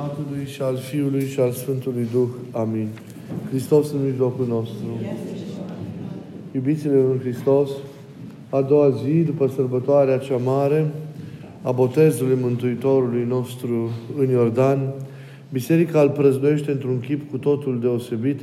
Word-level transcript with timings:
Tatălui 0.00 0.46
și 0.46 0.62
al 0.62 0.76
Fiului 0.76 1.26
și 1.26 1.40
al 1.40 1.50
Sfântului 1.50 2.06
Duh. 2.12 2.28
Amin. 2.50 2.88
Hristos 3.48 3.92
în 3.92 4.04
mijlocul 4.04 4.46
nostru. 4.46 4.86
Iubițile 6.54 6.94
lui 6.94 7.18
Hristos, 7.20 7.70
a 8.50 8.60
doua 8.60 8.90
zi, 8.90 9.20
după 9.22 9.46
sărbătoarea 9.46 10.18
cea 10.18 10.36
mare, 10.36 10.90
a 11.62 11.70
botezului 11.70 12.38
Mântuitorului 12.40 13.24
nostru 13.28 13.90
în 14.18 14.28
Iordan, 14.28 14.92
Biserica 15.52 16.00
îl 16.00 16.10
prăznuiește 16.10 16.70
într-un 16.70 17.00
chip 17.00 17.30
cu 17.30 17.38
totul 17.38 17.80
deosebit 17.80 18.40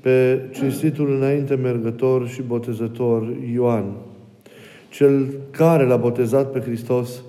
pe 0.00 0.40
cinstitul 0.52 1.14
înainte 1.16 1.54
mergător 1.54 2.28
și 2.28 2.42
botezător 2.42 3.32
Ioan, 3.54 3.84
cel 4.90 5.26
care 5.50 5.84
l-a 5.84 5.96
botezat 5.96 6.52
pe 6.52 6.60
Hristos 6.60 7.22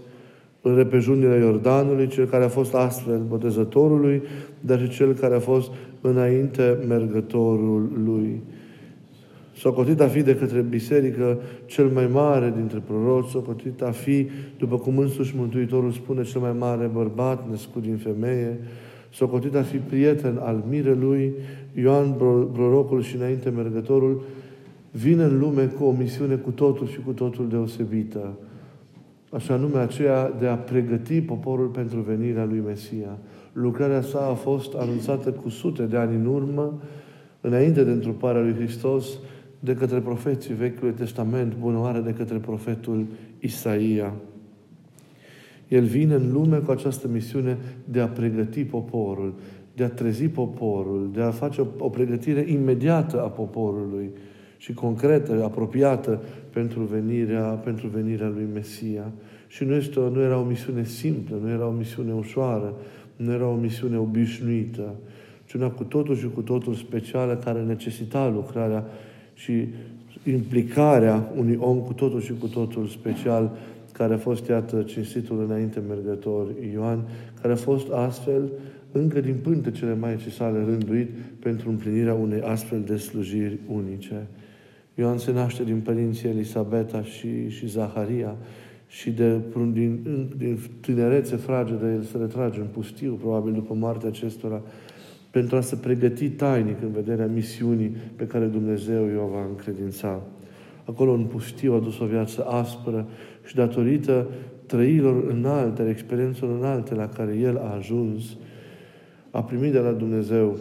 în 0.62 0.76
repejunile 0.76 1.38
Iordanului, 1.38 2.08
cel 2.08 2.26
care 2.26 2.44
a 2.44 2.48
fost 2.48 2.74
astfel 2.74 3.22
botezătorului, 3.28 4.22
dar 4.60 4.82
și 4.82 4.90
cel 4.90 5.14
care 5.14 5.36
a 5.36 5.40
fost 5.40 5.72
înainte 6.02 6.78
mergătorul 6.88 7.90
lui. 8.06 8.42
Socotit 9.56 10.02
a 10.02 10.08
fi 10.08 10.22
de 10.22 10.36
către 10.36 10.60
biserică 10.62 11.40
cel 11.66 11.88
mai 11.88 12.08
mare 12.12 12.54
dintre 12.56 12.82
proroci, 12.88 13.30
socotit 13.30 13.82
a 13.82 13.92
fi, 13.92 14.28
după 14.58 14.78
cum 14.78 14.98
însuși 14.98 15.36
Mântuitorul 15.38 15.92
spune, 15.92 16.24
cel 16.24 16.42
mai 16.42 16.56
mare 16.58 16.90
bărbat 16.94 17.50
născut 17.50 17.82
din 17.82 17.98
femeie, 17.98 18.60
socotit 19.10 19.56
a 19.56 19.62
fi 19.62 19.78
prieten 19.78 20.38
al 20.42 20.64
mirelui, 20.70 21.34
Ioan 21.74 22.12
prorocul 22.54 23.02
și 23.02 23.16
înainte 23.16 23.50
mergătorul, 23.50 24.22
vine 24.92 25.24
în 25.24 25.40
lume 25.40 25.66
cu 25.66 25.84
o 25.84 25.92
misiune 25.92 26.36
cu 26.36 26.50
totul 26.52 26.88
și 26.88 27.00
cu 27.06 27.12
totul 27.12 27.48
deosebită 27.50 28.34
așa 29.32 29.56
nume 29.56 29.80
aceea 29.80 30.34
de 30.40 30.48
a 30.48 30.56
pregăti 30.56 31.22
poporul 31.22 31.68
pentru 31.68 32.00
venirea 32.00 32.46
lui 32.46 32.64
Mesia. 32.66 33.18
Lucrarea 33.54 34.02
sa 34.02 34.28
a 34.30 34.34
fost 34.34 34.74
anunțată 34.74 35.32
cu 35.32 35.50
sute 35.50 35.84
de 35.84 35.98
ani 35.98 36.16
în 36.16 36.26
urmă, 36.26 36.82
înainte 37.42 37.84
de 37.84 37.92
întruparea 37.92 38.42
lui 38.42 38.54
Hristos, 38.54 39.20
de 39.60 39.74
către 39.74 40.00
profeții 40.00 40.54
Vechiului 40.54 40.94
Testament, 40.94 41.56
bunoare 41.60 42.00
de 42.00 42.14
către 42.14 42.38
profetul 42.38 43.06
Isaia. 43.40 44.14
El 45.68 45.84
vine 45.84 46.14
în 46.14 46.32
lume 46.32 46.58
cu 46.58 46.72
această 46.72 47.08
misiune 47.08 47.58
de 47.86 48.00
a 48.00 48.08
pregăti 48.08 48.64
poporul, 48.64 49.34
de 49.76 49.84
a 49.84 49.90
trezi 49.90 50.28
poporul, 50.28 51.10
de 51.14 51.22
a 51.22 51.32
face 51.32 51.62
o, 51.62 51.66
o 51.78 51.90
pregătire 51.90 52.46
imediată 52.48 53.24
a 53.24 53.28
poporului 53.28 54.10
și 54.62 54.74
concretă, 54.74 55.44
apropiată 55.44 56.22
pentru 56.50 56.82
venirea, 56.82 57.42
pentru 57.42 57.88
venirea 57.88 58.28
lui 58.28 58.48
Mesia. 58.54 59.12
Și 59.48 59.64
nu, 59.64 59.74
este, 59.74 60.00
nu 60.14 60.22
era 60.22 60.40
o 60.40 60.44
misiune 60.44 60.84
simplă, 60.84 61.38
nu 61.44 61.50
era 61.50 61.68
o 61.68 61.72
misiune 61.72 62.14
ușoară, 62.14 62.74
nu 63.16 63.32
era 63.32 63.48
o 63.48 63.56
misiune 63.56 63.98
obișnuită, 63.98 64.96
ci 65.46 65.54
una 65.54 65.70
cu 65.70 65.84
totul 65.84 66.16
și 66.16 66.30
cu 66.34 66.42
totul 66.42 66.74
specială 66.74 67.36
care 67.36 67.62
necesita 67.62 68.28
lucrarea 68.28 68.86
și 69.34 69.68
implicarea 70.24 71.32
unui 71.38 71.58
om 71.60 71.78
cu 71.78 71.94
totul 71.94 72.22
și 72.22 72.34
cu 72.40 72.48
totul 72.48 72.88
special, 72.88 73.58
care 73.94 74.14
a 74.14 74.18
fost, 74.18 74.48
iată, 74.48 74.82
cinstitul 74.82 75.44
înainte 75.48 75.82
mergător 75.88 76.48
Ioan, 76.74 77.00
care 77.42 77.54
a 77.54 77.58
fost 77.58 77.92
astfel 77.92 78.50
încă 78.92 79.22
din 79.22 79.36
pântecele 79.42 79.96
Maicii 79.96 80.32
sale 80.32 80.64
rânduit 80.64 81.10
pentru 81.40 81.70
împlinirea 81.70 82.14
unei 82.14 82.42
astfel 82.42 82.82
de 82.86 82.98
slujiri 82.98 83.60
unice. 83.68 84.28
Ioan 85.02 85.18
se 85.18 85.32
naște 85.32 85.64
din 85.64 85.80
părinții 85.80 86.30
Elisabeta 86.30 87.04
și, 87.04 87.50
și 87.50 87.68
Zaharia 87.68 88.36
și 88.88 89.12
de, 89.12 89.40
din, 89.72 90.00
din 90.38 90.60
tinerețe 90.82 91.36
fragedă 91.36 91.92
el 91.92 92.02
se 92.02 92.18
retrage 92.18 92.60
în 92.60 92.66
pustiu, 92.66 93.14
probabil 93.14 93.54
după 93.54 93.74
moartea 93.74 94.08
acestora, 94.08 94.62
pentru 95.32 95.56
a 95.56 95.62
se 95.62 95.76
pregăti 95.76 96.30
tainic 96.30 96.82
în 96.82 96.92
vederea 96.92 97.26
misiunii 97.26 97.96
pe 98.16 98.26
care 98.26 98.46
Dumnezeu 98.46 99.06
i-o 99.06 99.28
va 99.28 99.46
încredința. 99.50 100.22
Acolo 100.86 101.12
în 101.12 101.24
pustiu 101.24 101.74
a 101.74 101.80
dus 101.80 102.00
o 102.00 102.06
viață 102.06 102.46
aspră 102.46 103.08
și 103.46 103.56
datorită 103.56 104.28
trăilor 104.66 105.24
înalte, 105.30 105.90
experiențelor 105.90 106.58
înalte 106.58 106.96
la 106.96 107.08
care 107.08 107.38
el 107.38 107.58
a 107.58 107.76
ajuns, 107.76 108.38
a 109.32 109.44
primit 109.44 109.72
de 109.72 109.80
la 109.80 109.92
Dumnezeu 109.92 110.58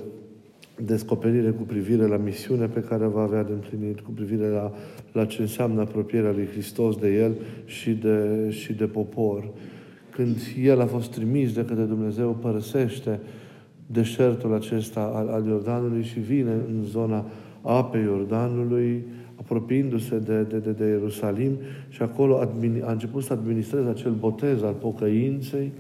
descoperire 0.85 1.51
cu 1.51 1.63
privire 1.63 2.07
la 2.07 2.17
misiunea 2.17 2.69
pe 2.69 2.81
care 2.81 3.05
va 3.05 3.23
avea 3.23 3.43
de 3.43 3.53
împlinit, 3.53 4.01
cu 4.01 4.11
privire 4.11 4.47
la, 4.47 4.73
la 5.13 5.25
ce 5.25 5.41
înseamnă 5.41 5.81
apropierea 5.81 6.31
lui 6.31 6.47
Hristos 6.47 6.97
de 6.97 7.15
El 7.15 7.33
și 7.65 7.91
de, 7.91 8.47
și 8.49 8.73
de 8.73 8.85
popor. 8.85 9.49
Când 10.11 10.37
El 10.63 10.81
a 10.81 10.87
fost 10.87 11.11
trimis 11.11 11.53
de 11.53 11.65
către 11.65 11.83
Dumnezeu, 11.83 12.39
părăsește 12.41 13.21
deșertul 13.87 14.55
acesta 14.55 15.13
al, 15.15 15.29
al 15.29 15.47
Iordanului 15.47 16.03
și 16.03 16.21
vine 16.21 16.51
în 16.51 16.85
zona 16.85 17.25
apei 17.63 18.03
Iordanului, 18.03 19.05
apropiindu-se 19.35 20.19
de, 20.19 20.43
de, 20.43 20.59
de, 20.59 20.71
de 20.71 20.87
Ierusalim 20.87 21.53
și 21.89 22.03
acolo 22.03 22.39
a 22.83 22.93
început 22.93 23.23
să 23.23 23.33
administreze 23.33 23.89
acel 23.89 24.13
botez 24.13 24.63
al 24.63 24.73
pocăinței 24.73 25.73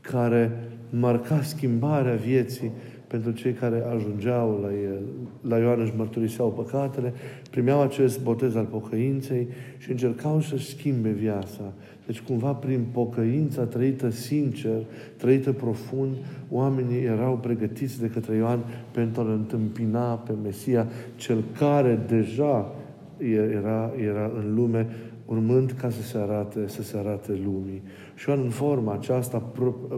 care 0.00 0.50
marca 0.90 1.42
schimbarea 1.42 2.14
vieții 2.14 2.70
pentru 3.08 3.30
cei 3.30 3.52
care 3.52 3.84
ajungeau 3.94 4.58
la 4.62 4.72
el. 4.72 5.02
La 5.48 5.58
Ioan 5.58 5.80
își 5.80 5.92
mărturiseau 5.96 6.48
păcatele, 6.48 7.12
primeau 7.50 7.80
acest 7.82 8.22
botez 8.22 8.54
al 8.54 8.64
pocăinței 8.64 9.46
și 9.78 9.90
încercau 9.90 10.40
să 10.40 10.56
schimbe 10.56 11.08
viața. 11.08 11.72
Deci 12.06 12.20
cumva 12.20 12.52
prin 12.52 12.80
pocăința 12.92 13.62
trăită 13.62 14.10
sincer, 14.10 14.82
trăită 15.16 15.52
profund, 15.52 16.16
oamenii 16.50 17.02
erau 17.02 17.36
pregătiți 17.36 18.00
de 18.00 18.06
către 18.10 18.36
Ioan 18.36 18.58
pentru 18.90 19.20
a-L 19.20 19.30
întâmpina 19.30 20.14
pe 20.14 20.32
Mesia, 20.42 20.86
cel 21.16 21.44
care 21.58 21.98
deja 22.08 22.74
era, 23.52 23.92
era 24.04 24.30
în 24.36 24.54
lume, 24.54 24.86
urmând 25.26 25.70
ca 25.70 25.90
să 25.90 26.02
se 26.02 26.18
arate, 26.18 26.60
să 26.66 26.82
se 26.82 26.96
arate 26.96 27.32
lumii. 27.44 27.82
Și 28.14 28.28
Ioan 28.28 28.40
în 28.40 28.50
forma 28.50 28.92
aceasta, 28.92 29.42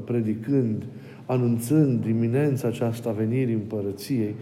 predicând, 0.05 0.85
anunțând 1.31 2.05
dimineața 2.05 2.69
aceasta 2.69 3.11
venirii 3.11 3.55
împărăției, 3.55 4.35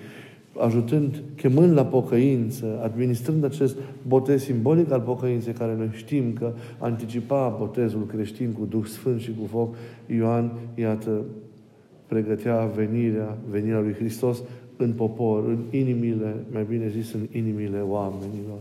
ajutând, 0.58 1.22
chemând 1.36 1.72
la 1.72 1.84
pocăință, 1.84 2.80
administrând 2.82 3.44
acest 3.44 3.76
botez 4.06 4.42
simbolic 4.42 4.90
al 4.90 5.00
pocăinței, 5.00 5.52
care 5.52 5.74
noi 5.76 5.90
știm 5.92 6.32
că 6.32 6.52
anticipa 6.78 7.56
botezul 7.58 8.06
creștin 8.06 8.52
cu 8.52 8.64
Duh 8.64 8.84
Sfânt 8.84 9.20
și 9.20 9.30
cu 9.40 9.46
foc, 9.46 9.74
Ioan, 10.06 10.52
iată, 10.74 11.24
pregătea 12.06 12.70
venirea, 12.76 13.36
venirea 13.50 13.80
lui 13.80 13.92
Hristos 13.92 14.42
în 14.76 14.92
popor, 14.92 15.44
în 15.48 15.58
inimile, 15.70 16.34
mai 16.52 16.66
bine 16.68 16.88
zis, 16.88 17.12
în 17.12 17.26
inimile 17.32 17.80
oamenilor. 17.80 18.58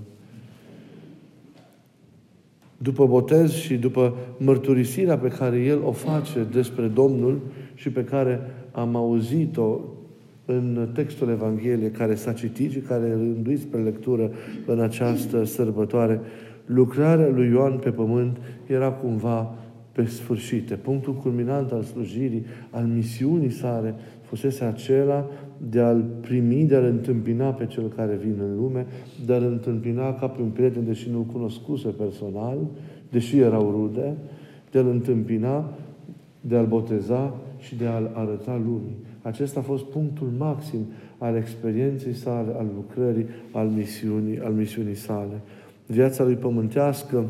După 2.78 3.06
botez 3.08 3.52
și 3.52 3.76
după 3.76 4.14
mărturisirea 4.38 5.18
pe 5.18 5.28
care 5.28 5.60
El 5.60 5.80
o 5.84 5.92
face 5.92 6.48
despre 6.52 6.88
Domnul 6.88 7.40
și 7.78 7.90
pe 7.90 8.04
care 8.04 8.40
am 8.72 8.96
auzit-o 8.96 9.80
în 10.46 10.90
textul 10.94 11.30
Evangheliei 11.30 11.92
care 11.92 12.16
s-a 12.16 12.34
citit 12.34 12.72
și 12.72 12.80
care 12.80 13.12
rânduit 13.12 13.60
spre 13.60 13.80
lectură 13.82 14.32
în 14.66 14.80
această 14.80 15.44
sărbătoare, 15.44 16.20
lucrarea 16.66 17.28
lui 17.28 17.48
Ioan 17.48 17.78
pe 17.78 17.90
pământ 17.90 18.38
era 18.66 18.92
cumva 18.92 19.56
pe 19.92 20.06
sfârșit. 20.06 20.74
Punctul 20.74 21.14
culminant 21.14 21.72
al 21.72 21.84
slujirii, 21.84 22.46
al 22.70 22.86
misiunii 22.86 23.50
sale, 23.50 23.96
fusese 24.22 24.64
acela 24.64 25.26
de 25.70 25.80
a-L 25.80 26.06
primi, 26.22 26.64
de 26.64 26.76
a-L 26.76 26.84
întâmpina 26.84 27.50
pe 27.50 27.66
Cel 27.66 27.88
care 27.96 28.20
vine 28.22 28.44
în 28.44 28.56
lume, 28.56 28.86
de 29.26 29.34
a-L 29.34 29.44
întâmpina 29.44 30.14
ca 30.14 30.28
pe 30.28 30.42
un 30.42 30.50
prieten, 30.50 30.86
deși 30.86 31.10
nu-L 31.10 31.24
cunoscuse 31.24 31.88
personal, 31.88 32.58
deși 33.12 33.40
erau 33.40 33.72
rude, 33.72 34.14
de 34.72 34.80
a-L 34.80 34.88
întâmpina, 34.88 35.74
de 36.42 36.56
a-L 36.56 36.66
boteza 36.66 37.34
și 37.60 37.76
de 37.76 37.86
a-L 37.86 38.12
arăta 38.14 38.62
lumii. 38.66 38.98
Acesta 39.22 39.60
a 39.60 39.64
fost 39.64 39.84
punctul 39.84 40.28
maxim 40.38 40.86
al 41.18 41.36
experienței 41.36 42.14
sale, 42.14 42.54
al 42.58 42.66
lucrării, 42.76 43.26
al 43.52 43.68
misiunii, 43.68 44.40
al 44.40 44.52
misiunii 44.52 44.96
sale. 44.96 45.42
Viața 45.86 46.24
lui 46.24 46.36
pământească, 46.36 47.26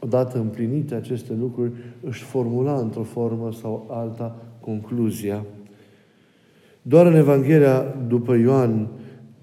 odată 0.00 0.38
împlinite 0.38 0.94
aceste 0.94 1.32
lucruri, 1.40 1.70
își 2.00 2.22
formula 2.22 2.74
într-o 2.74 3.02
formă 3.02 3.52
sau 3.52 3.86
alta 3.90 4.36
concluzia. 4.60 5.44
Doar 6.82 7.06
în 7.06 7.14
Evanghelia 7.14 7.94
după 8.08 8.34
Ioan, 8.34 8.86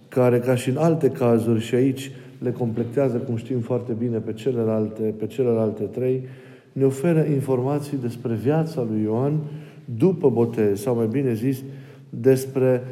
care 0.08 0.40
ca 0.40 0.56
și 0.56 0.70
în 0.70 0.78
alte 0.78 1.10
cazuri 1.10 1.60
și 1.62 1.76
aici 1.76 2.12
le 2.40 2.52
completează, 2.52 3.18
cum 3.18 3.36
știm 3.36 3.60
foarte 3.60 3.94
bine, 3.94 4.18
pe 4.18 4.34
celelalte, 4.34 5.02
pe 5.02 5.28
celelalte 5.28 5.84
trei, 5.84 6.24
ne 6.72 6.84
oferă 6.84 7.24
informații 7.24 7.98
despre 7.98 8.34
viața 8.34 8.86
lui 8.90 9.02
Ioan 9.02 9.40
după 9.98 10.30
botez, 10.30 10.82
sau 10.82 10.96
mai 10.96 11.08
bine 11.08 11.34
zis, 11.34 11.64
despre 12.10 12.84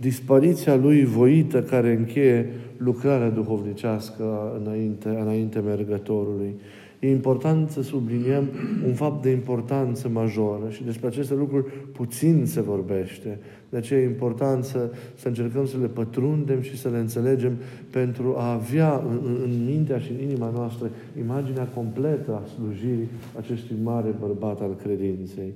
dispariția 0.00 0.76
lui 0.76 1.04
voită 1.04 1.62
care 1.62 1.92
încheie 1.92 2.50
lucrarea 2.76 3.30
duhovnicească 3.30 4.52
înainte, 4.64 5.08
înainte 5.08 5.58
mergătorului. 5.58 6.54
E 6.98 7.10
important 7.10 7.70
să 7.70 7.82
subliniem 7.82 8.48
un 8.86 8.92
fapt 8.94 9.22
de 9.22 9.30
importanță 9.30 10.08
majoră 10.08 10.68
și 10.68 10.84
despre 10.84 11.06
aceste 11.06 11.34
lucruri 11.34 11.64
puțin 11.92 12.46
se 12.46 12.60
vorbește. 12.60 13.38
De 13.68 13.76
aceea 13.76 14.00
e 14.00 14.04
important 14.04 14.64
să, 14.64 14.90
să 15.14 15.28
încercăm 15.28 15.66
să 15.66 15.76
le 15.80 15.86
pătrundem 15.86 16.60
și 16.60 16.78
să 16.78 16.88
le 16.88 16.98
înțelegem 16.98 17.52
pentru 17.90 18.34
a 18.36 18.52
avea 18.52 19.02
în, 19.08 19.20
în 19.44 19.64
mintea 19.64 19.98
și 19.98 20.12
în 20.12 20.28
inima 20.28 20.50
noastră 20.54 20.90
imaginea 21.18 21.64
completă 21.64 22.42
a 22.42 22.46
slujirii 22.46 23.08
acestui 23.38 23.76
mare 23.82 24.14
bărbat 24.20 24.60
al 24.60 24.76
credinței. 24.82 25.52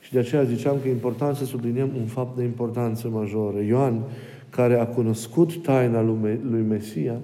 Și 0.00 0.12
de 0.12 0.18
aceea 0.18 0.42
ziceam 0.42 0.76
că 0.82 0.88
e 0.88 0.90
important 0.90 1.36
să 1.36 1.44
subliniem 1.44 1.90
un 1.96 2.06
fapt 2.06 2.36
de 2.36 2.44
importanță 2.44 3.08
majoră. 3.08 3.62
Ioan, 3.62 4.02
care 4.50 4.74
a 4.74 4.86
cunoscut 4.86 5.62
taina 5.62 6.02
lui 6.50 6.64
Mesia, 6.68 7.20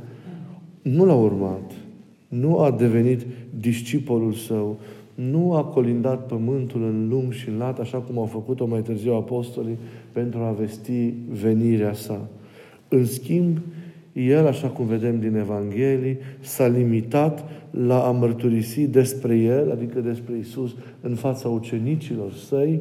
nu 0.82 1.04
l-a 1.04 1.14
urmat 1.14 1.72
nu 2.28 2.58
a 2.58 2.70
devenit 2.70 3.26
discipolul 3.60 4.32
său, 4.32 4.78
nu 5.14 5.54
a 5.54 5.64
colindat 5.64 6.26
pământul 6.26 6.82
în 6.82 7.08
lung 7.08 7.32
și 7.32 7.48
în 7.48 7.56
lat, 7.56 7.78
așa 7.78 7.98
cum 7.98 8.18
au 8.18 8.24
făcut-o 8.24 8.66
mai 8.66 8.80
târziu 8.80 9.12
apostolii, 9.12 9.78
pentru 10.12 10.38
a 10.38 10.50
vesti 10.50 11.12
venirea 11.30 11.92
sa. 11.92 12.28
În 12.88 13.06
schimb, 13.06 13.58
el, 14.16 14.46
așa 14.46 14.68
cum 14.68 14.86
vedem 14.86 15.20
din 15.20 15.36
Evanghelii, 15.36 16.18
s-a 16.40 16.66
limitat 16.66 17.44
la 17.70 18.06
a 18.06 18.10
mărturisi 18.10 18.86
despre 18.86 19.36
el, 19.36 19.70
adică 19.70 20.00
despre 20.00 20.36
Isus, 20.38 20.74
în 21.00 21.14
fața 21.14 21.48
ucenicilor 21.48 22.32
săi 22.32 22.80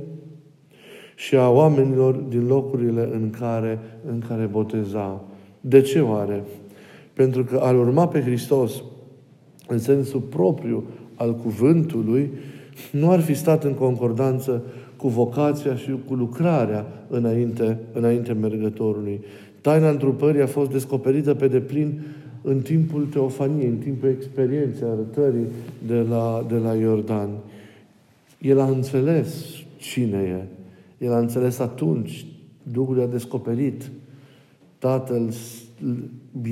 și 1.15 1.35
a 1.35 1.49
oamenilor 1.49 2.15
din 2.15 2.47
locurile 2.47 3.09
în 3.13 3.29
care, 3.29 3.79
în 4.09 4.23
care 4.27 4.45
boteza. 4.45 5.23
De 5.61 5.81
ce 5.81 5.99
oare? 5.99 6.43
Pentru 7.13 7.43
că 7.43 7.59
al 7.63 7.77
urma 7.77 8.07
pe 8.07 8.21
Hristos 8.21 8.83
în 9.67 9.79
sensul 9.79 10.19
propriu 10.19 10.83
al 11.15 11.35
cuvântului, 11.35 12.31
nu 12.91 13.09
ar 13.09 13.19
fi 13.19 13.33
stat 13.33 13.63
în 13.63 13.73
concordanță 13.73 14.63
cu 14.97 15.07
vocația 15.07 15.75
și 15.75 15.95
cu 16.07 16.13
lucrarea 16.13 16.85
înainte, 17.07 17.77
înainte 17.93 18.33
mergătorului. 18.33 19.21
Taina 19.65 19.89
întrupării 19.89 20.41
a 20.41 20.47
fost 20.47 20.71
descoperită 20.71 21.33
pe 21.33 21.47
deplin 21.47 22.01
în 22.41 22.59
timpul 22.59 23.05
teofaniei, 23.05 23.67
în 23.67 23.77
timpul 23.77 24.09
experienței, 24.09 24.87
arătării 24.87 25.45
de 25.87 25.99
la, 26.09 26.45
de 26.47 26.55
la 26.55 26.73
Iordan. 26.73 27.29
El 28.41 28.59
a 28.59 28.65
înțeles 28.65 29.45
cine 29.77 30.17
e. 30.17 31.05
El 31.05 31.13
a 31.13 31.17
înțeles 31.17 31.59
atunci. 31.59 32.25
Duhul 32.63 33.01
a 33.01 33.05
descoperit. 33.05 33.91
Tatăl, 34.77 35.33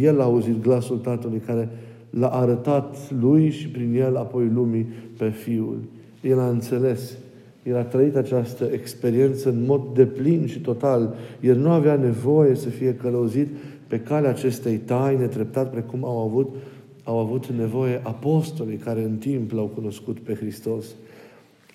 el 0.01 0.21
a 0.21 0.23
auzit 0.23 0.61
glasul 0.61 0.97
Tatălui 0.97 1.39
care 1.39 1.69
l-a 2.09 2.29
arătat 2.29 3.11
lui 3.19 3.49
și 3.49 3.67
prin 3.67 3.95
el 3.95 4.17
apoi 4.17 4.49
lumii 4.53 4.87
pe 5.17 5.29
Fiul. 5.29 5.79
El 6.21 6.39
a 6.39 6.49
înțeles. 6.49 7.17
El 7.63 7.77
a 7.77 7.83
trăit 7.83 8.15
această 8.15 8.69
experiență 8.71 9.49
în 9.49 9.65
mod 9.65 9.81
deplin 9.93 10.47
și 10.47 10.59
total. 10.59 11.15
El 11.39 11.57
nu 11.57 11.69
avea 11.69 11.95
nevoie 11.95 12.55
să 12.55 12.69
fie 12.69 12.95
călăuzit 12.95 13.47
pe 13.87 13.99
calea 13.99 14.29
acestei 14.29 14.77
taine 14.77 15.25
treptat, 15.25 15.71
precum 15.71 16.05
au 16.05 16.17
avut, 16.17 16.55
au 17.03 17.17
avut 17.17 17.45
nevoie 17.45 17.99
apostolii 18.03 18.77
care 18.77 19.03
în 19.03 19.15
timp 19.17 19.51
l-au 19.51 19.65
cunoscut 19.65 20.19
pe 20.19 20.33
Hristos. 20.33 20.85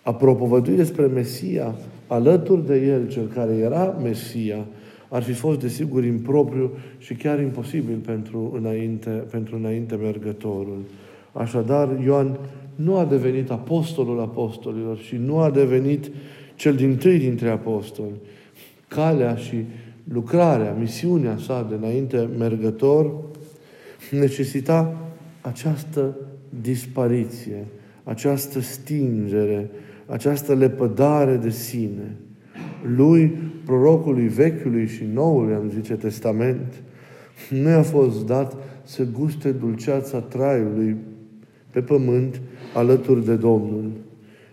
A 0.02 0.14
propovădui 0.14 0.76
despre 0.76 1.06
Mesia, 1.06 1.74
alături 2.06 2.66
de 2.66 2.86
el, 2.86 3.08
cel 3.08 3.26
care 3.26 3.54
era 3.54 3.98
Mesia, 4.02 4.66
ar 5.08 5.22
fi 5.22 5.32
fost, 5.32 5.60
desigur, 5.60 6.04
impropriu 6.04 6.70
și 6.98 7.14
chiar 7.14 7.40
imposibil 7.40 7.96
pentru 8.06 8.52
înainte, 8.56 9.10
pentru 9.10 9.56
înainte 9.56 9.94
mergătorul. 9.94 10.78
Așadar, 11.38 11.98
Ioan 12.04 12.38
nu 12.74 12.96
a 12.96 13.04
devenit 13.04 13.50
apostolul 13.50 14.20
apostolilor 14.20 14.96
și 14.96 15.16
nu 15.16 15.38
a 15.38 15.50
devenit 15.50 16.10
cel 16.54 16.74
din 16.74 16.96
tâi 16.96 17.18
dintre 17.18 17.50
apostoli. 17.50 18.20
Calea 18.88 19.34
și 19.34 19.64
lucrarea, 20.12 20.72
misiunea 20.78 21.36
sa 21.36 21.66
de 21.68 21.74
înainte 21.74 22.28
mergător 22.38 23.12
necesita 24.10 24.96
această 25.40 26.16
dispariție, 26.60 27.66
această 28.04 28.60
stingere, 28.60 29.70
această 30.06 30.54
lepădare 30.54 31.36
de 31.36 31.50
sine. 31.50 32.16
Lui 32.96 33.28
prorocului 33.64 34.28
Vechiului 34.28 34.86
și 34.86 35.04
Noului, 35.12 35.54
am 35.54 35.70
zice, 35.74 35.94
Testament, 35.94 36.82
nu 37.50 37.68
i-a 37.68 37.82
fost 37.82 38.26
dat 38.26 38.56
să 38.82 39.06
guste 39.18 39.50
dulceața 39.50 40.20
traiului 40.20 40.96
pe 41.78 41.84
pământ 41.84 42.40
alături 42.74 43.24
de 43.24 43.34
Domnul. 43.34 43.90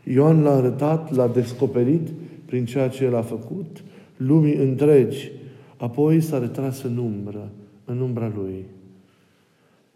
Ioan 0.04 0.42
l-a 0.42 0.56
arătat, 0.56 1.16
l-a 1.16 1.28
descoperit 1.28 2.08
prin 2.46 2.66
ceea 2.66 2.88
ce 2.88 3.04
el 3.04 3.16
a 3.16 3.22
făcut 3.22 3.84
lumii 4.18 4.56
întregi. 4.56 5.32
Apoi 5.78 6.22
s-a 6.22 6.40
retras 6.40 6.84
în 6.84 6.98
umbră, 6.98 7.50
în 7.86 8.00
umbra 8.00 8.32
lui. 8.36 8.66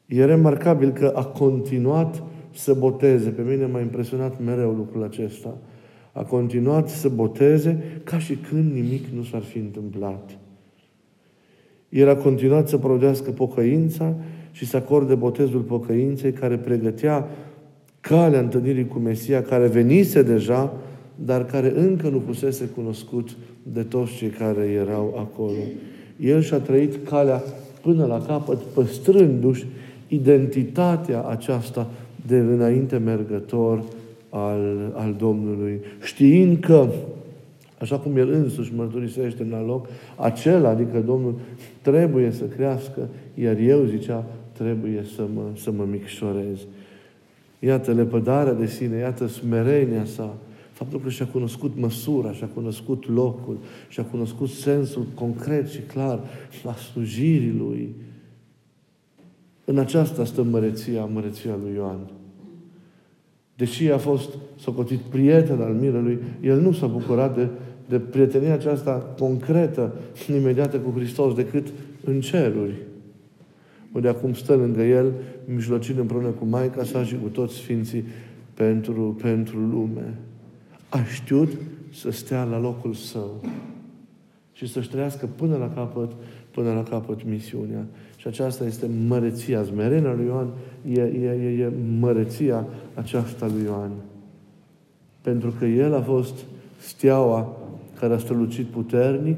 E 0.06 0.26
remarcabil 0.26 0.92
că 0.92 1.12
a 1.16 1.26
continuat 1.26 2.24
să 2.52 2.74
boteze. 2.74 3.30
Pe 3.30 3.42
mine 3.42 3.66
m-a 3.66 3.80
impresionat 3.80 4.44
mereu 4.44 4.72
lucrul 4.72 5.04
acesta 5.04 5.58
a 6.12 6.24
continuat 6.24 6.90
să 6.90 7.10
boteze 7.10 8.02
ca 8.04 8.20
și 8.20 8.36
când 8.36 8.74
nimic 8.74 9.06
nu 9.16 9.24
s-ar 9.24 9.42
fi 9.42 9.58
întâmplat. 9.58 10.38
El 11.90 12.10
a 12.10 12.16
continuat 12.16 12.68
să 12.68 12.78
producească 12.78 13.32
pocăința 13.32 14.16
și 14.60 14.66
să 14.66 14.78
acorde 14.78 15.16
botezul 15.16 15.60
pocăinței 15.60 16.32
care 16.32 16.56
pregătea 16.56 17.28
calea 18.00 18.40
întâlnirii 18.40 18.88
cu 18.88 19.00
Mesia, 19.00 19.42
care 19.42 19.68
venise 19.68 20.22
deja, 20.22 20.74
dar 21.16 21.46
care 21.46 21.74
încă 21.76 22.10
nu 22.10 22.18
pusese 22.18 22.70
cunoscut 22.76 23.30
de 23.64 23.82
toți 23.82 24.12
cei 24.12 24.30
care 24.30 24.66
erau 24.66 25.16
acolo. 25.18 25.60
El 26.20 26.42
și-a 26.42 26.58
trăit 26.58 27.08
calea 27.10 27.44
până 27.82 28.06
la 28.06 28.22
capăt, 28.22 28.58
păstrându-și 28.58 29.66
identitatea 30.08 31.22
aceasta 31.22 31.88
de 32.28 32.38
înainte 32.38 32.98
mergător 32.98 33.84
al, 34.30 34.92
al 34.94 35.16
Domnului, 35.18 35.80
știind 36.02 36.60
că, 36.60 36.88
așa 37.78 37.98
cum 37.98 38.18
El 38.18 38.30
însuși 38.30 38.74
mărturisește 38.76 39.44
în 39.44 39.66
loc, 39.66 39.88
acela, 40.16 40.70
adică 40.70 41.04
Domnul, 41.06 41.34
trebuie 41.82 42.32
să 42.32 42.44
crească, 42.44 43.08
iar 43.34 43.58
eu, 43.58 43.84
zicea, 43.84 44.26
trebuie 44.60 45.06
să 45.16 45.26
mă, 45.34 45.42
să 45.56 45.72
mă 45.72 45.86
micșorez. 45.92 46.58
Iată 47.60 47.92
lepădarea 47.92 48.54
de 48.54 48.66
sine, 48.66 48.98
iată 48.98 49.28
smerenia 49.28 50.06
sa, 50.06 50.36
faptul 50.72 51.00
că 51.00 51.10
și-a 51.10 51.26
cunoscut 51.26 51.78
măsura, 51.78 52.32
și-a 52.32 52.50
cunoscut 52.54 53.10
locul, 53.10 53.58
și-a 53.88 54.04
cunoscut 54.04 54.50
sensul 54.50 55.06
concret 55.14 55.68
și 55.68 55.80
clar 55.80 56.20
la 56.64 56.74
slujirii 56.74 57.56
Lui. 57.58 57.96
În 59.66 59.78
aceasta 59.78 60.26
stă 60.26 60.44
măreția, 60.44 61.06
măreția 61.06 61.58
lui 61.64 61.74
Ioan. 61.76 62.00
Deși 63.56 63.92
a 63.92 63.98
fost 63.98 64.30
socotit 64.60 65.00
prieten 65.00 65.62
al 65.62 65.74
mirelui, 65.74 66.20
el 66.42 66.60
nu 66.60 66.72
s-a 66.72 66.88
bucurat 66.88 67.36
de, 67.36 67.48
de 67.90 68.00
prietenia 68.00 68.54
aceasta 68.54 69.14
concretă, 69.20 69.94
imediată 70.30 70.78
cu 70.78 70.94
Hristos, 70.96 71.34
decât 71.34 71.68
în 72.04 72.22
ceruri. 72.22 72.89
Unde 73.92 74.08
acum 74.08 74.34
stă 74.34 74.56
lângă 74.56 74.82
el, 74.82 75.14
mijlocind 75.46 75.98
împreună 75.98 76.28
cu 76.28 76.46
Maica 76.46 76.84
sa 76.84 77.04
și 77.04 77.18
cu 77.22 77.28
toți 77.28 77.56
Sfinții 77.56 78.04
pentru, 78.54 79.18
pentru 79.22 79.60
lume. 79.60 80.18
A 80.90 81.04
știut 81.04 81.58
să 81.94 82.12
stea 82.12 82.44
la 82.44 82.60
locul 82.60 82.94
său 82.94 83.42
și 84.52 84.68
să-și 84.68 84.90
trăiască 84.90 85.30
până 85.36 85.58
la 85.58 85.70
capăt, 85.70 86.12
până 86.52 86.74
la 86.74 86.84
capăt 86.84 87.26
misiunea. 87.26 87.86
Și 88.18 88.28
aceasta 88.28 88.66
este 88.66 88.90
măreția, 89.08 89.64
zmerenia 89.64 90.14
lui 90.14 90.26
Ioan, 90.26 90.48
e, 90.92 91.02
e, 91.02 91.30
e, 91.30 91.64
e 91.64 91.72
măreția 92.00 92.68
aceasta 92.94 93.48
lui 93.48 93.64
Ioan. 93.64 93.92
Pentru 95.22 95.54
că 95.60 95.66
el 95.66 95.96
a 95.96 96.02
fost 96.02 96.46
steaua 96.78 97.58
care 98.00 98.14
a 98.14 98.18
strălucit 98.18 98.66
puternic, 98.66 99.38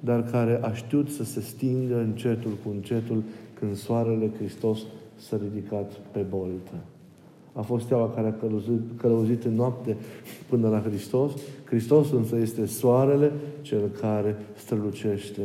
dar 0.00 0.24
care 0.24 0.58
a 0.62 0.72
știut 0.72 1.10
să 1.10 1.24
se 1.24 1.40
stingă 1.40 1.98
încetul 1.98 2.50
cu 2.64 2.70
încetul 2.70 3.22
când 3.62 3.76
soarele 3.76 4.30
Hristos 4.38 4.78
s-a 5.16 5.40
ridicat 5.42 5.92
pe 6.10 6.20
boltă. 6.20 6.74
A 7.52 7.60
fost 7.60 7.84
steaua 7.84 8.10
care 8.10 8.28
a 8.28 8.32
călăuzit, 8.32 8.80
călăuzit 8.96 9.44
în 9.44 9.54
noapte 9.54 9.96
până 10.48 10.68
la 10.68 10.80
Hristos. 10.80 11.32
Hristos 11.64 12.10
însă 12.10 12.36
este 12.36 12.66
soarele 12.66 13.32
cel 13.60 13.88
care 14.00 14.36
strălucește 14.56 15.42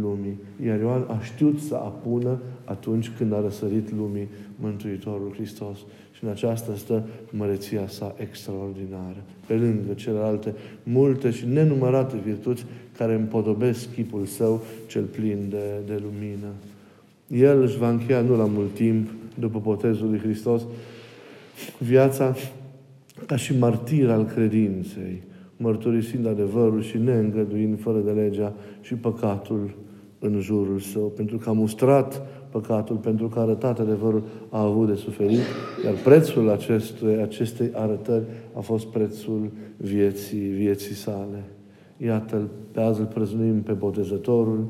lumii. 0.00 0.38
Iar 0.66 0.80
Ioan 0.80 1.04
a 1.08 1.20
știut 1.22 1.60
să 1.60 1.74
apună 1.74 2.38
atunci 2.64 3.10
când 3.10 3.32
a 3.32 3.40
răsărit 3.40 3.92
lumii 3.92 4.28
Mântuitorul 4.56 5.32
Hristos. 5.32 5.78
Și 6.12 6.24
în 6.24 6.30
aceasta 6.30 6.74
stă 6.74 7.04
măreția 7.30 7.88
sa 7.88 8.14
extraordinară. 8.16 9.22
Pe 9.46 9.54
lângă 9.54 9.92
celelalte 9.94 10.54
multe 10.82 11.30
și 11.30 11.46
nenumărate 11.46 12.16
virtuți 12.24 12.64
care 12.96 13.14
împodobesc 13.14 13.92
chipul 13.94 14.24
său 14.24 14.62
cel 14.86 15.04
plin 15.04 15.46
de, 15.50 15.80
de 15.86 16.02
lumină. 16.02 16.48
El 17.28 17.62
își 17.62 17.78
va 17.78 17.88
încheia 17.88 18.20
nu 18.20 18.36
la 18.36 18.44
mult 18.44 18.74
timp, 18.74 19.08
după 19.38 19.60
botezul 19.62 20.08
lui 20.08 20.18
Hristos, 20.18 20.62
viața 21.78 22.34
ca 23.26 23.36
și 23.36 23.58
martir 23.58 24.10
al 24.10 24.24
credinței, 24.24 25.22
mărturisind 25.56 26.26
adevărul 26.26 26.82
și 26.82 26.98
neîngăduind 26.98 27.80
fără 27.80 27.98
de 27.98 28.10
legea 28.10 28.54
și 28.80 28.94
păcatul 28.94 29.74
în 30.18 30.40
jurul 30.40 30.78
său, 30.78 31.02
pentru 31.16 31.36
că 31.36 31.48
a 31.48 31.52
mustrat 31.52 32.22
păcatul, 32.50 32.96
pentru 32.96 33.28
că 33.28 33.38
a 33.38 33.42
arătat 33.42 33.78
adevărul, 33.78 34.22
a 34.48 34.62
avut 34.62 34.88
de 34.88 34.94
suferit, 34.94 35.40
iar 35.84 35.94
prețul 36.04 36.50
acestui, 36.50 37.16
acestei 37.22 37.70
arătări 37.74 38.24
a 38.56 38.60
fost 38.60 38.86
prețul 38.86 39.50
vieții, 39.76 40.48
vieții 40.48 40.94
sale. 40.94 41.44
Iată-l, 41.96 42.48
pe 42.72 42.80
azi 42.80 43.00
îl 43.00 43.06
prăznuim 43.06 43.62
pe 43.62 43.72
botezătorul, 43.72 44.66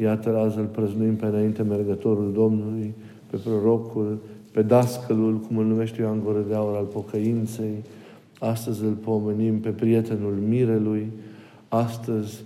iată-l 0.00 0.36
azi 0.36 0.58
îl 0.58 0.64
prăznuim 0.64 1.16
pe 1.16 1.26
înainte 1.26 1.62
mergătorul 1.62 2.32
Domnului, 2.32 2.94
pe 3.30 3.36
prorocul, 3.36 4.18
pe 4.52 4.62
dascălul, 4.62 5.38
cum 5.38 5.58
îl 5.58 5.64
numește 5.64 6.00
Ioan 6.00 6.20
Gură 6.24 6.44
de 6.48 6.54
Aur, 6.54 6.76
al 6.76 6.84
pocăinței. 6.84 7.74
Astăzi 8.38 8.84
îl 8.84 8.92
pomenim 8.92 9.60
pe 9.60 9.68
prietenul 9.68 10.34
mirelui, 10.48 11.06
astăzi 11.68 12.42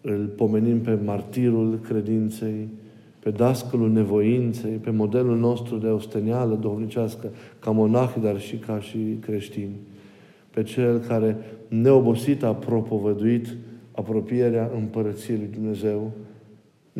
îl 0.00 0.32
pomenim 0.36 0.80
pe 0.80 0.98
martirul 1.04 1.78
credinței, 1.88 2.68
pe 3.18 3.30
dascălul 3.30 3.90
nevoinței, 3.90 4.70
pe 4.70 4.90
modelul 4.90 5.38
nostru 5.38 5.76
de 5.76 5.86
ostenială 5.86 6.58
duhovnicească, 6.60 7.28
ca 7.58 7.70
monahi, 7.70 8.20
dar 8.20 8.40
și 8.40 8.56
ca 8.56 8.80
și 8.80 8.98
creștini. 9.20 9.76
Pe 10.50 10.62
cel 10.62 10.98
care 10.98 11.36
neobosit 11.68 12.42
a 12.42 12.54
propovăduit 12.54 13.46
apropierea 13.92 14.70
împărăției 14.76 15.36
lui 15.36 15.48
Dumnezeu, 15.52 16.10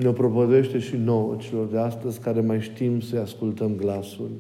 ne-o 0.01 0.13
propovăduiește 0.13 0.79
și 0.79 0.97
nouă 0.97 1.37
celor 1.39 1.67
de 1.67 1.79
astăzi 1.79 2.21
care 2.21 2.41
mai 2.41 2.61
știm 2.61 3.01
să-i 3.01 3.19
ascultăm 3.19 3.77
glasul. 3.77 4.31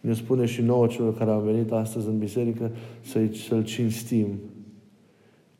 Ne 0.00 0.12
spune 0.12 0.44
și 0.44 0.62
nouă 0.62 0.86
celor 0.86 1.16
care 1.16 1.30
au 1.30 1.40
venit 1.40 1.72
astăzi 1.72 2.06
în 2.06 2.18
biserică 2.18 2.70
să 3.00 3.20
să-L 3.48 3.64
cinstim. 3.64 4.26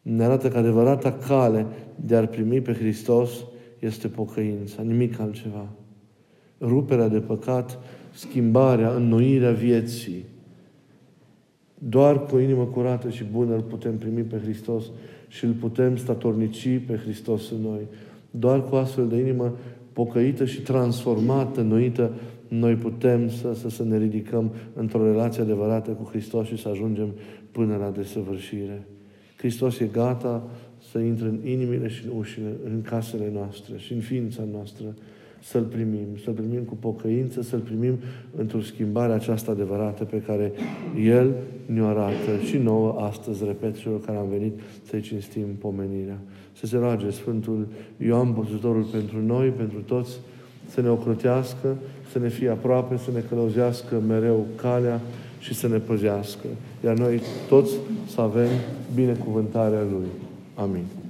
Ne 0.03 0.25
arată 0.25 0.49
că 0.49 0.59
adevărata 0.59 1.13
cale 1.13 1.67
de 2.05 2.17
a-L 2.17 2.27
primi 2.27 2.61
pe 2.61 2.73
Hristos 2.73 3.31
este 3.79 4.09
pocăința, 4.09 4.83
nimic 4.83 5.21
altceva. 5.21 5.67
Ruperea 6.61 7.09
de 7.09 7.21
păcat, 7.21 7.79
schimbarea, 8.13 8.95
înnoirea 8.95 9.53
vieții. 9.53 10.25
Doar 11.79 12.25
cu 12.25 12.35
o 12.35 12.41
inimă 12.41 12.65
curată 12.65 13.11
și 13.11 13.25
bună 13.25 13.55
îl 13.55 13.63
putem 13.63 13.99
primi 13.99 14.23
pe 14.23 14.39
Hristos 14.39 14.85
și 15.29 15.45
îl 15.45 15.53
putem 15.53 15.97
statornici 15.97 16.81
pe 16.87 16.97
Hristos 16.97 17.51
în 17.51 17.61
noi. 17.61 17.81
Doar 18.39 18.65
cu 18.65 18.75
astfel 18.75 19.09
de 19.09 19.17
inimă 19.17 19.57
pocăită 19.93 20.45
și 20.45 20.61
transformată, 20.61 21.61
noită, 21.61 22.13
noi 22.49 22.75
putem 22.75 23.29
să, 23.29 23.55
să, 23.55 23.69
să 23.69 23.85
ne 23.85 23.99
ridicăm 23.99 24.53
într-o 24.75 25.05
relație 25.05 25.43
adevărată 25.43 25.91
cu 25.91 26.09
Hristos 26.11 26.47
și 26.47 26.57
să 26.57 26.69
ajungem 26.69 27.15
până 27.51 27.77
la 27.77 27.91
desăvârșire. 27.91 28.87
Hristos 29.37 29.79
e 29.79 29.87
gata 29.93 30.49
să 30.91 30.99
intre 30.99 31.27
în 31.27 31.39
inimile 31.45 31.89
și 31.89 32.05
în 32.05 32.19
ușile, 32.19 32.57
în 32.65 32.83
casele 32.83 33.31
noastre 33.33 33.77
și 33.77 33.93
în 33.93 34.01
ființa 34.01 34.43
noastră, 34.53 34.95
să-L 35.45 35.63
primim, 35.63 36.07
să-L 36.25 36.33
primim 36.33 36.63
cu 36.63 36.75
pocăință, 36.75 37.43
să-L 37.43 37.59
primim 37.59 37.99
într-o 38.37 38.61
schimbare 38.61 39.13
aceasta 39.13 39.51
adevărată 39.51 40.05
pe 40.05 40.23
care 40.27 40.53
El 41.05 41.35
ne-o 41.67 41.87
arată 41.87 42.39
și 42.45 42.57
nouă 42.57 42.97
astăzi, 42.99 43.45
repet, 43.45 43.77
celor 43.77 44.01
care 44.01 44.19
am 44.19 44.29
venit 44.31 44.61
să-i 44.89 45.01
cinstim 45.01 45.47
pomenirea. 45.59 46.19
Să 46.53 46.67
se 46.67 46.77
roage 46.77 47.11
Sfântul 47.11 47.67
Ioan 47.97 48.33
Botezătorul 48.33 48.83
pentru 48.83 49.21
noi, 49.27 49.49
pentru 49.49 49.79
toți, 49.79 50.19
să 50.69 50.81
ne 50.81 50.89
ocrotească, 50.89 51.77
să 52.13 52.19
ne 52.19 52.29
fie 52.29 52.49
aproape, 52.49 52.97
să 52.97 53.11
ne 53.15 53.21
călăuzească 53.29 54.03
mereu 54.09 54.47
calea 54.57 55.01
și 55.39 55.55
să 55.55 55.69
ne 55.69 55.79
păzească. 55.79 56.47
Iar 56.85 56.99
noi 56.99 57.21
toți 57.49 57.73
să 58.15 58.21
avem 58.21 58.49
binecuvântarea 58.95 59.83
Lui. 59.91 60.09
Amém. 60.55 61.04